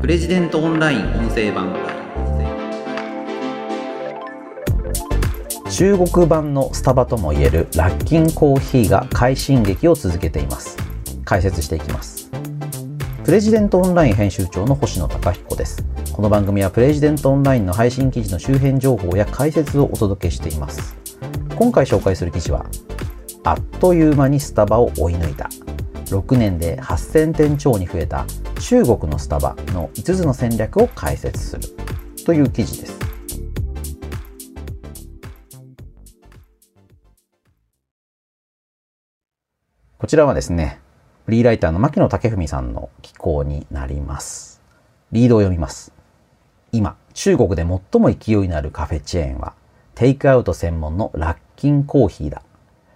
[0.00, 1.76] プレジデントオンライン音声版。
[5.70, 10.78] 中国版のスタバともいえるラッキンコーヒーが快進撃を続けています。
[11.26, 12.30] 解説していきます。
[13.24, 15.84] プレジデントオンライン編集長の星野貴彦です。
[16.14, 20.96] この番組はプレジデントオンラインの配信記事の周辺情報や解説をお届けしています。
[21.56, 22.64] 今回紹介する記事は
[23.44, 25.50] あっという間にスタバを追い抜いた。
[26.10, 28.26] 6年で8000店超に増えた
[28.60, 31.62] 中国のスタバの5つの戦略を解説する
[32.26, 33.10] という記事です
[40.00, 40.80] こちらはですね、
[41.26, 44.62] フリーライターの牧野武文さんの寄稿になります。
[45.12, 45.92] リードを読みます。
[46.72, 49.52] 今、中国で最も勢いのあるカフェチェーンは、
[49.94, 52.42] テイクアウト専門のラッキンコーヒーだ。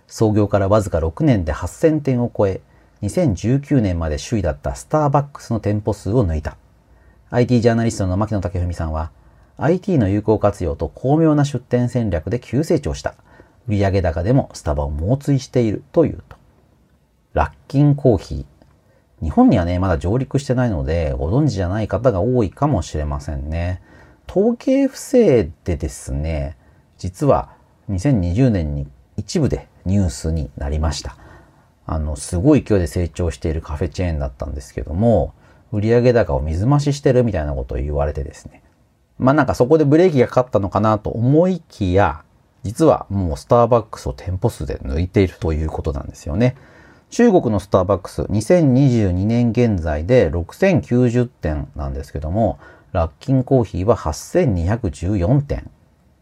[0.07, 2.63] 創業からわずか6年で8000店を超え、
[3.03, 6.57] 2019年まで首位だったスターバックスの店舗数を抜いた。
[7.31, 9.11] IT ジャーナリストの牧野武文さんは、
[9.59, 13.15] IT の有効活用と巧妙な出店戦略で急成長した。
[13.69, 16.37] 売上高でもスタバを猛追しているというと。
[17.33, 19.25] ラッキンコーヒー。
[19.25, 23.81] 日本にはね、まだ上陸してないので、ご存知じゃない方が多いかもしれませんね。
[24.29, 26.57] 統計不正でですね、
[26.99, 27.51] 実は
[27.91, 28.87] 2020年に
[29.17, 31.17] 一部でニュースになりました。
[31.87, 35.35] あの、すごい勢いで成長しているカフェチェーンだったんですけども、
[35.73, 38.63] 売上高を水増ししてるみたいなことを言われてですね。
[39.19, 42.23] まあなんかそこでブレーキがかかったのかなと思いきや、
[42.63, 46.57] 実はもうスターバックスを店舗数で抜いているということなんですよね。
[47.11, 52.59] 中国のスターバックス2022年現在で6090点なんですけども、
[52.93, 55.71] ラッキンコーヒーは8214点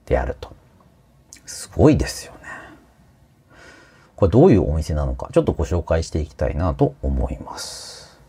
[0.06, 0.54] であると。
[1.46, 2.41] すごいですよね。
[4.22, 8.20] これどういうお店なのか、ちょっとご紹介していきたいなと思います。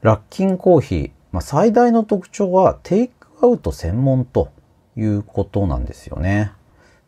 [0.00, 4.50] ラッキンコーヒー、まあ、最大の特徴はテイクアウト専門と
[4.96, 6.52] いうことなんですよね。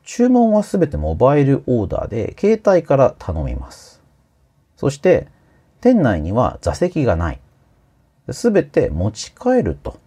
[0.04, 4.02] 注文はすべてモバイルオーダーで携帯から頼みます。
[4.76, 5.28] そして、
[5.80, 7.40] 店内には座席がない。
[8.30, 9.98] すべて持ち帰ると。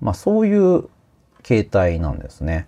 [0.00, 0.88] まあそういう
[1.42, 2.66] 形態なんですね。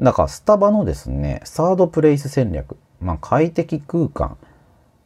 [0.00, 2.76] だからスタバのですね、サードプレイス戦略。
[3.04, 4.36] まあ快適空間。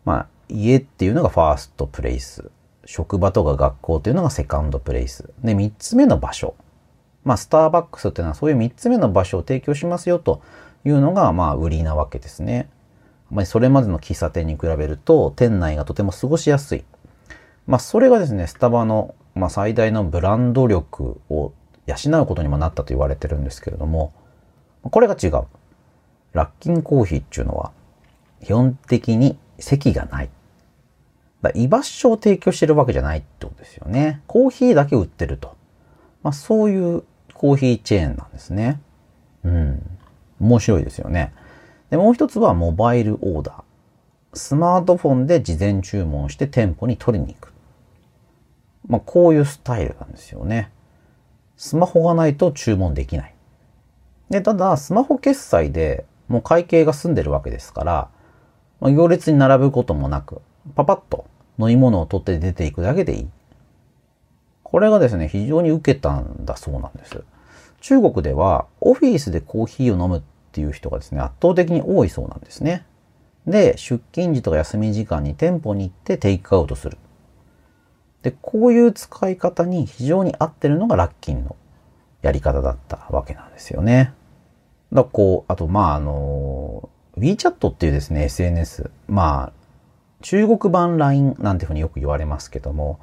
[0.04, 2.50] まあ家っていうのがファーストプレイス。
[2.86, 5.30] 職場とか学校っていうのがセカンドプレイス。
[5.44, 6.54] で、三つ目の場所。
[7.24, 10.40] まあスターバックスっていうのはそういう三つ目の場所を提供しますよと
[10.84, 12.70] いうのがまあ売りなわけですね。
[13.30, 16.84] まあ、それまでの喫茶店に比べると店内がとても過ごしやすい。
[17.66, 21.52] まあ、それがですね、スタバの、まあ、最大のブランド力を
[21.86, 24.14] 養うことにもなったと言われてるんですけれども、
[24.82, 25.44] これが違う。
[26.32, 27.72] ラッキンコーヒーっていうのは、
[28.42, 30.30] 基本的に席がない。
[31.42, 34.22] だ居場所を提供してるわけじゃないってことですよね。
[34.26, 35.56] コーヒーだけ売ってると。
[36.22, 37.04] まあ、そういう
[37.34, 38.80] コーヒーチェーンなんですね。
[39.44, 39.98] うん。
[40.40, 41.32] 面白いですよね。
[41.90, 43.62] で、もう一つはモバイルオーダー。
[44.34, 47.52] スマートフォンで事前注文して店舗に取りに行く。
[48.86, 50.70] まあ、こういうスタイルなんですよね。
[51.56, 53.34] スマホがないと注文できない。
[54.30, 58.08] で、ただ、スマホ決済でもう会計が済んでるわけですから、
[58.80, 60.40] まあ、行列に並ぶこともなく、
[60.74, 61.26] パパッと
[61.58, 63.28] 飲み物を取って出ていくだけでいい。
[64.62, 67.22] これがですね、非常に受けたんだそうなんです。
[67.80, 70.22] 中国ではオフィスでコーヒーを飲むっ
[70.52, 72.84] ていう人がですね、圧倒的に多いそうなんですね。
[73.46, 76.98] で、出勤時とか休み時間に店舗に行ってテイクアウトする。
[78.22, 81.56] で、こういう使い方に非常に合ってるのがラッキンの
[82.20, 84.12] やり方だったわけなんですよね。
[84.92, 86.12] だこう、あと、まあ、あの、
[87.18, 88.90] WeChat っていうですね、SNS。
[89.08, 89.52] まあ、
[90.22, 92.98] 中国版 LINE なんていうふうによく言われますけども、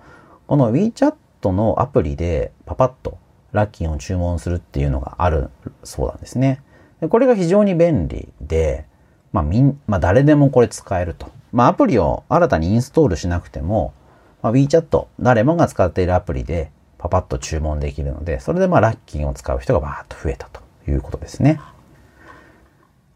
[0.48, 3.18] この WeChat のアプリでパパッと
[3.52, 5.50] ラッキンを注文するっていうのがある
[5.84, 6.62] そうなんですね。
[7.02, 8.86] でこれが非常に便利で、
[9.32, 11.32] まあみん、まあ誰でもこれ使えると。
[11.52, 13.94] まあアプリを新たにインストールしなくても、
[14.42, 21.60] まあ、WeChat 誰もが使っているアプリでパパッと注文できるので、それでまあラッキンを使う人がバーッと増えたということですね。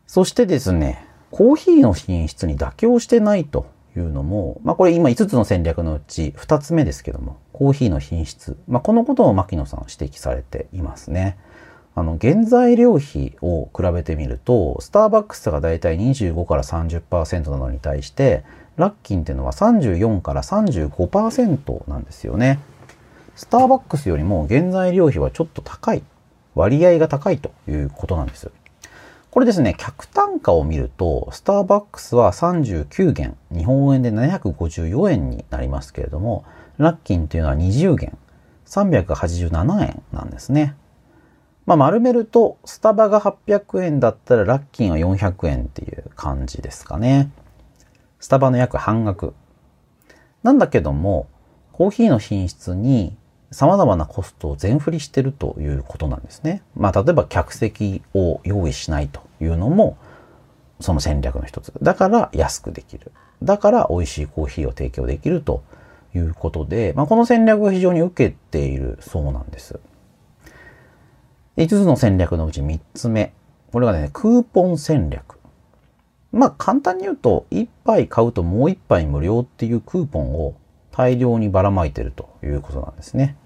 [0.10, 8.58] そしてですね、コーヒーの品質に妥協してないというのも、まあこれ今5つの戦略のうち2つ目ですけども、コーヒーの品質。
[8.68, 11.38] まあこのことを牧野さん指摘されていますね。
[11.94, 18.44] あの、原材料費を比べてみると、スターバックスがだいたい25から30%なのに対して、
[18.78, 22.58] ラッキンっていうのは34から35%なんですよね。
[23.36, 26.02] スターバックスよりも原材料費はちょっと高い。
[26.56, 28.50] 割合が高いということなんです。
[29.32, 36.46] これですね、客単価を見ると、スターバックスは39元、日本円で754円になりますけれども、
[36.78, 38.18] ラッキンというのは20元、
[38.66, 40.76] 387円なんですね。
[41.68, 47.30] まあ、丸めると、スタバが800円だったらラッキンは400円っていう感じですかね。
[48.20, 49.36] スタバの約半額。
[50.42, 51.28] なんだけども、
[51.72, 53.16] コーヒーの品質に
[53.52, 56.62] 様々なコストを全振りしてるということなんですね。
[56.76, 59.98] まあ、例えば客席を用意しないというのも、
[60.80, 61.74] その戦略の一つ。
[61.82, 63.12] だから安くできる。
[63.42, 65.64] だから美味しいコーヒーを提供できると
[66.14, 69.80] いうことで、まあ、この戦略が非常に受けているそうなんです。
[71.58, 73.34] 5つの戦略のうち3つ目。
[73.72, 75.40] これがね、クーポン戦略。
[76.32, 80.56] まあ簡単に言うと、1杯買うともう1杯無料っていうクーポンを
[81.00, 83.38] 大量にばらまいてるということなんですね。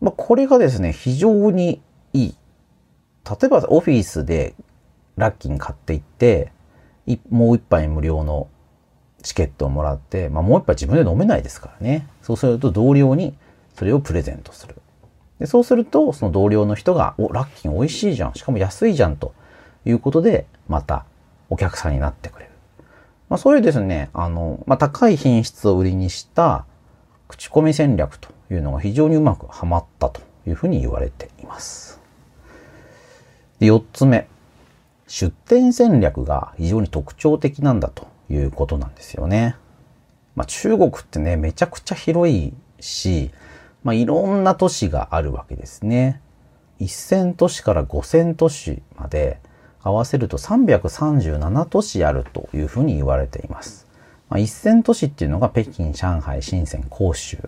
[0.00, 1.82] まあこれがですね、非常に
[2.14, 2.34] いい。
[3.28, 4.54] 例えばオフィスで
[5.16, 6.52] ラッキー買っていって、
[7.28, 8.48] もう1杯無料の
[9.22, 12.08] チケットをもらって、まあ、もう一杯自分で飲めないですからね。
[12.22, 13.36] そうすると同僚に
[13.74, 14.76] それをプレゼントする。
[15.38, 18.34] でそうすると、その同僚の人が、お、ラッキー美味しいじゃん。
[18.34, 19.18] しかも安いじゃん。
[19.18, 19.34] と
[19.84, 21.04] いうことで、また
[21.50, 22.55] お客さんになってくれる。
[23.28, 26.64] まあ、そういうですね、あの、まあ、高い品質を売りにした
[27.28, 32.00] 口コミ戦略というのが非常にうまくはまったというふうに言われています。
[33.58, 34.28] で、4つ目。
[35.08, 39.56] 出店戦略が非常に特徴的なんだということなんですよね。
[40.34, 43.30] まあ、中国ってね、めちゃくちゃ広いし、
[43.82, 46.20] まあ、いろんな都市があるわけですね。
[46.80, 49.40] 1000都市から5000都市まで
[49.86, 53.86] 合わせると337都市あるというふうに言われています。
[54.28, 57.38] まあ、1000都市っていうのが北京、上海、深セン、広州。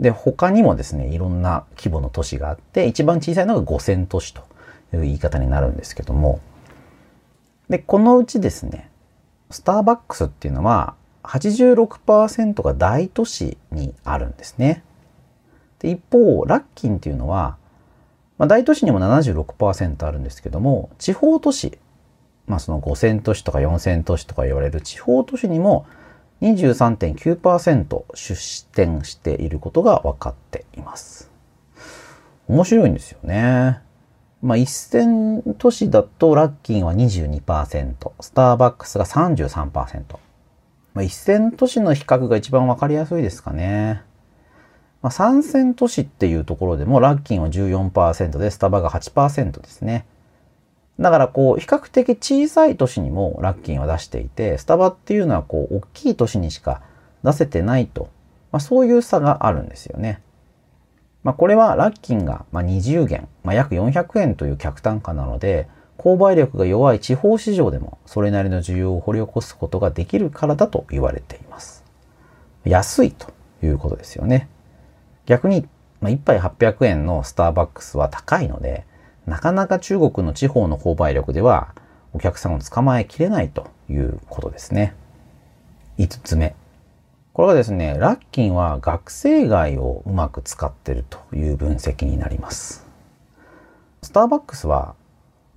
[0.00, 4.42] で、他にもですね、いろんな規模の都市があって、一番小さいのが5000都市と
[4.92, 6.40] いう言い方になるんですけども、
[7.68, 8.90] で、このうちですね、
[9.50, 14.82] スターバックスっていうのは86%が大都市にあるんですね。
[15.78, 17.56] で一方、ラッキンっていうのは、
[18.38, 21.78] まあ、大都市にも76%あるんですけども、地方都市、
[22.46, 25.86] まあその5000都市とか4000都市とか言われる地方都市にも
[26.40, 31.30] 23.9%出店していることが分かっています。
[32.46, 33.80] 面白いんですよね。
[34.40, 40.18] まあ、1000都市だとラッキンは22%、スターバックスが33%。
[40.94, 44.02] まあ、1000都市の比較が一番わかりやすいですかね。
[45.02, 50.06] まあ、3000都市っていうところでもラッキンは14%でスタバが8%ですね。
[50.98, 56.82] だからこう、比較的小さい都市にもラッキンは出していて、スタバっていうのはこう、大きい都市にしか
[57.22, 58.08] 出せてないと。
[58.50, 60.20] まあ、そういう差があるんですよね。
[61.22, 65.68] まあ、これはラッキンが20元、まあ、約400円という客単価なので、
[65.98, 71.84] 購買力が弱い地方市場でもそれなりの需要を掘り起こすことができるからだと言われています。
[72.64, 74.48] 安いということですよね。
[75.28, 75.68] 逆に、
[76.00, 78.86] まあ、1杯800円のスターバックスは高いので、
[79.26, 81.74] なかなか中国の地方の購買力では
[82.14, 84.94] お客さんを捕まえきれないということですね。
[85.98, 86.54] 5つ目。
[87.34, 92.86] これはですね、ラッキンは学生街をうまく使ってるという分析になります。
[94.02, 94.94] スターバックスは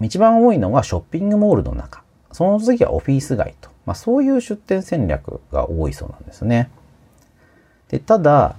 [0.02, 2.04] 一番多いのがショッピングモールの中。
[2.34, 3.70] その次はオフィス街と。
[3.86, 6.70] まあ、そういう出店戦略が多いそうなんですね。
[7.88, 8.58] で、ただ、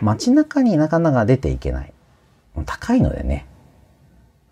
[0.00, 1.92] 街中になかなか出ていけない。
[2.66, 3.46] 高いのでね。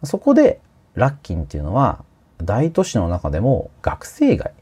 [0.05, 0.61] そこで、
[0.95, 2.05] ラッキンっていうのは、
[2.39, 4.53] 大都市の中でも学生街。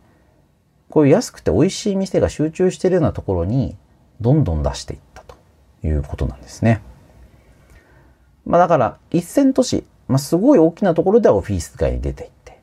[0.88, 3.76] こういう安くて美味しい店が集中しているようなところに
[4.20, 5.36] どんどん出していったと
[5.84, 6.82] いうことなんですね。
[8.44, 12.60] まあだから一線都市、まあすごい大きなところではオフィス街に出ていって、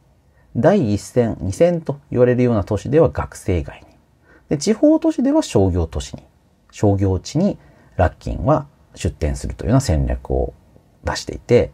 [0.55, 3.87] 第一線、二線と言われるような都市では学生街に、
[4.49, 6.23] で地方都市では商業都市に、
[6.71, 7.57] 商業地に
[7.97, 10.53] ラッキンは出店するというような戦略を
[11.03, 11.71] 出していて、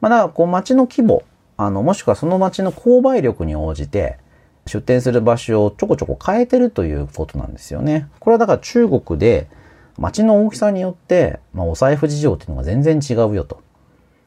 [0.00, 1.22] まあだからこう街の規模、
[1.56, 4.18] あの、もしくはその街の購買力に応じて、
[4.66, 8.08] 出店する場所をちょこちょこ変えてるということなんですよね。
[8.20, 9.48] これはだから中国で
[9.98, 13.62] 街の大きさによって、まあ、お財布事情っていうのが全然違うよと。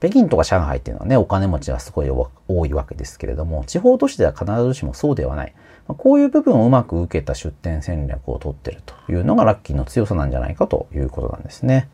[0.01, 5.53] 北京とか上海っていうのはね、お金持ちがすごい多いわけですけれども、地方都市では必ずしもそうではない。
[5.87, 11.87] ま、こういう部分をうまく受けた出店戦略をとってるというのがラッキーの強さなんじゃないかということなんですね。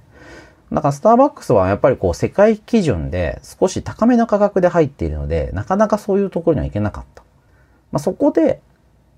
[0.72, 7.24] だからスターバックスはやっぱりこう世界基準で少し高めの価格で入っているので、なかなかそういうところには行けなかった。
[7.92, 8.62] まあ、そこで、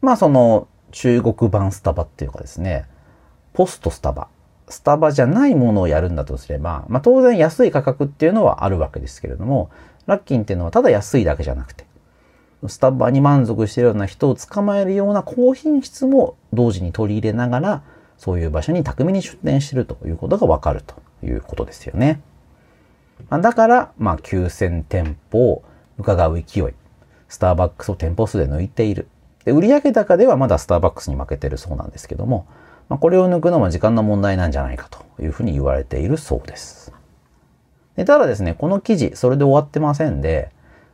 [0.02, 2.86] まあその中国版スタバっていうかですね、
[3.54, 4.30] ポストスタバ、
[4.70, 9.70] スタバじゃないものをやるんだとすれば、まあ当然安い価格っていうのはあるわけですけれども、
[10.06, 11.86] ラッキンっていうのはただ安いだけじゃなくて、
[12.68, 17.84] スタバに満足してるような人を捕まえるような高品質も同時に取り入れながら、
[18.18, 20.96] そういう場所に巧みに出店してるということがわかると
[21.26, 22.22] いうことですよね。
[23.30, 25.64] だから、まあ、9000店舗を
[25.98, 26.74] 伺う勢い。
[27.28, 29.08] スターバックスを店舗数で抜いている。
[29.46, 32.46] で、売上高ではまだスターバックスに負けてるそうなんですけども、
[32.90, 36.92] まあ、これを抜くのは時間の問題なんじゃないかというふうに言われているそうです。
[37.96, 40.52] でただですね、この記事、それで終わってませんで、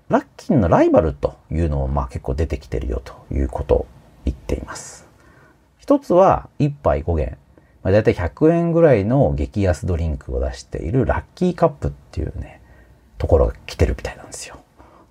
[0.09, 3.85] ラッキンのライバルというのもまあ結構出てきてるよということを
[4.25, 5.07] 言っています。
[5.77, 7.37] 一つは1杯5元。
[7.83, 12.59] まあ、だいたい100円ぐらいの激安ドリンクを出しているラッキーカップっていうね、
[13.19, 14.57] ところが来てるみたいなんですよ。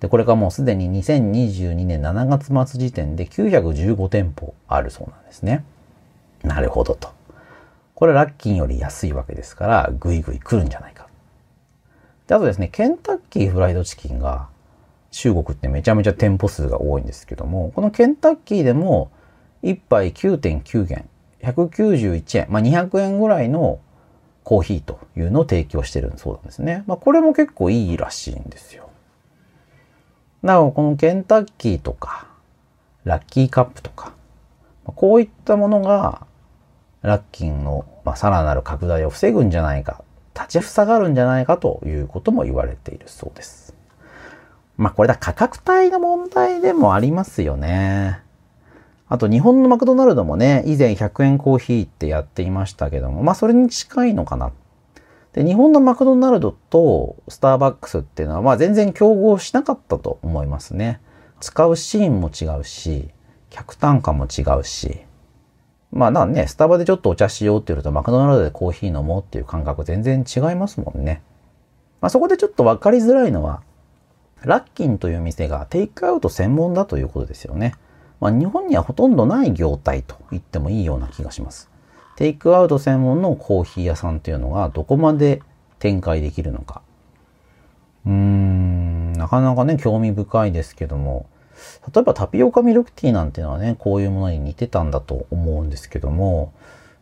[0.01, 5.63] で、これがもうすでに2022年7月末時点で915店舗あるそうなんですね。
[6.45, 7.09] なるほどと。
[7.93, 11.07] これラッキーより安いわけですから、ぐいぐい来るんじゃないか。
[12.27, 14.49] で、あとですね、ケンタッキーフライドチキンが
[15.11, 19.11] 中国ってめちゃめちゃ店舗数が多いんですけども、このケンタッキーでも
[19.63, 21.05] 1杯9.9元、
[21.41, 23.79] 191円、まあ、200円ぐらいの
[24.43, 26.83] コーヒーというのを提供してるそうなんですね。
[26.87, 28.89] まあ、これも結構いいらしいんですよ。
[30.43, 32.27] なお、このケンタッキーとか、
[33.05, 34.13] ラッキーカップとか、
[34.85, 36.27] こういったものが、
[37.05, 40.03] ラッキンの、まあ、さらなる拡大を防ぐんじゃないか、
[40.35, 43.73] 立ち塞がるんじゃないかということも言われているそうです。
[44.77, 48.19] まあこれだ価格帯の問題でもありますよね。
[49.07, 54.51] あと日本のマクドナルドもね、以前100円コーヒーってやっていましたけども、まあそれに近いのかな。
[55.33, 61.01] で、日本のマクドナルドとスターバックスっていうのは、まあ全然競合しなかったと思いますね。
[61.39, 63.09] 使うシーンも違うし、
[63.49, 65.01] 客単価も違うし。
[65.95, 71.23] まあなんね、スタバでちょっとお茶しようって言うとマクドナルドでコーヒー飲もうっていう感覚全然違いますもんね。
[72.01, 73.63] まあそこでちょっとわかりづらいのは、
[74.43, 77.75] ラッキンという店がテイクアウト専門だということですよね。
[78.19, 81.69] まあ、日本にはほとんどない業態と言ってもいいような気がします。
[82.17, 85.41] テイクアウト専門のコーヒー屋さんというのがどこまで
[85.79, 86.81] 展開できるのか。
[88.05, 91.25] うーん、なかなかね、興味深いですけども、
[91.93, 96.53] 例えばタピオカミルクティーなんていうのはね、こういうものに似てたんだと思うんですけども、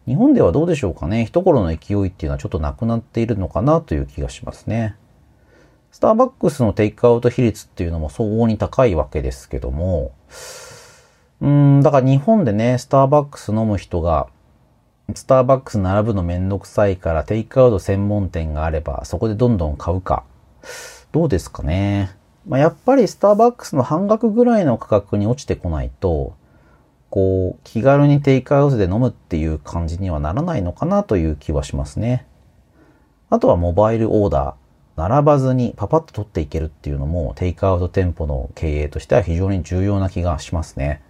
[0.05, 1.25] 日本ではどうでしょうかね。
[1.25, 4.95] 一頃の勢いっていうのはちょっとなくなっているのかなという気がしますね。
[5.91, 10.11] スターバックスのテイクアウト比率っていうのも相応に高いわけですけども、
[11.39, 14.27] うん、だから日本でね、スターバックス飲む人が、
[15.13, 20.23] スターバックス並ぶのめんどくさいからテイクアウト専門店があれば、そこでどんどん買うか。
[21.11, 22.15] どうですかね。
[22.47, 26.35] まあ、やっぱりスターバックスの半額ぐらいの価格に落ちてこないと、
[27.09, 32.25] こう、気軽にテイクアウトで飲むっていう感じにはならないのかなという気はしますね。
[33.29, 34.63] あとはモバイルオーダー。
[34.95, 41.01] 並ばずにパパッと取っていけるっていうのもテイクアウト店舗の経営としては非常に重要な気がしますね。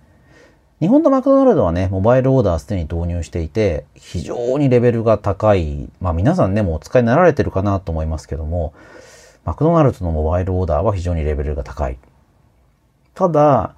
[0.80, 5.90] 日本のマクドナルドはね、モバイルオーダーすでに導入していて、非常にレベルが高い。
[6.02, 8.74] まあ皆さんね、もうお使いになられてるかなと思いますけども、
[9.46, 11.98] マクドナルドのモバイルオーダーは非常にレベルが高い。
[13.14, 13.76] ただ、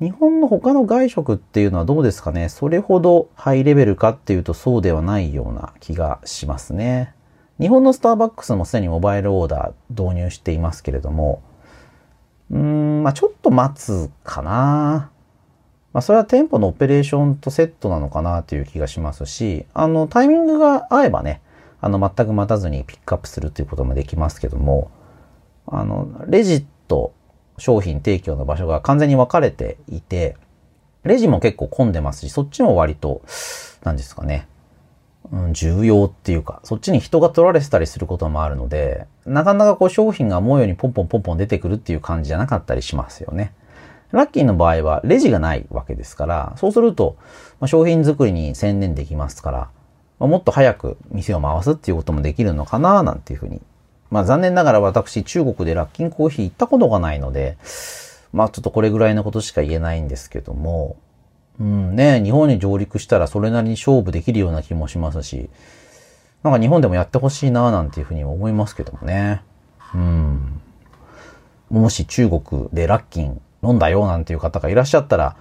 [0.00, 2.48] 日本の他の外食っていうのはどうですかね？
[2.48, 7.14] それほどハイレベルかっていうとそうではないような気がしますね。
[7.58, 11.42] 日本のスターバックスもすでにモバイルオーダー導入していますけれども、
[12.52, 15.10] うーん、まあちょっと待つかな。
[15.92, 21.40] まあそれは店舗のオペレーションとセットなのかなという気がしますし、あのタイミングが合えばね、
[21.80, 24.92] あの全く待たずにピックアップするということもできますけども、
[25.70, 27.12] あの、レジと
[27.58, 30.36] 商品提供の場所が完全に分かれていて、
[31.04, 33.22] レジも結構混んでますし、そっちも割と、
[33.84, 34.48] 何ですかね、
[35.30, 43.52] うん、重要っていうか、そっちに人が取られてたりすることもあるので、なかなかこう商品が思うようにポンポンポンポン出てくるっていう感じじゃなかったりしますよね。
[44.10, 47.16] ラッキーの場合はレジがないわけですから、そうすると、
[47.60, 49.58] まあ、商品作りに専念できますから、
[50.18, 53.60] まあ、もっと早く店を回すっていうこともできるのかななんていうふうに。
[54.10, 57.56] まあ残念ながら私中国でラッキンコーヒー行ったことがないので、
[58.32, 60.96] まあちょっとこれぐらいのことしか言えないんですけども、
[61.60, 65.50] うんね、日本に上陸したらそれなりに勝負できるような気もしますし、
[66.42, 69.42] なんか日本でもやってほしいななんていうふうに思いますけどもね。
[69.94, 70.60] うん。
[71.68, 75.36] もし中国でラッキン飲んだよなんていう方がいらっしゃったら、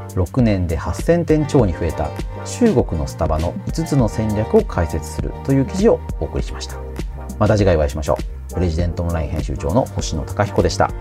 [0.10, 2.10] 6年で8000店超に増えた
[2.46, 6.78] 中国のスタバの5つの戦略を解説するという記事をお送りしました。
[7.40, 8.18] また次回お会いしましょ
[8.52, 8.54] う。
[8.54, 10.92] プレジデントオンライン編集長の星野貴彦でした。